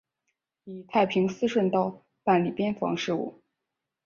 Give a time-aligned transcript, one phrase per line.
[0.63, 3.39] 以太平思顺道办理边防事务。